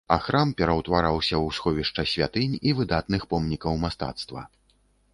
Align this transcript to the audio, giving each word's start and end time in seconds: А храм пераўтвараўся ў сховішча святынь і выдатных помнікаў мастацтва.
А 0.13 0.15
храм 0.27 0.53
пераўтвараўся 0.61 1.35
ў 1.45 1.59
сховішча 1.59 2.07
святынь 2.15 2.59
і 2.71 2.77
выдатных 2.83 3.31
помнікаў 3.35 3.81
мастацтва. 3.89 4.49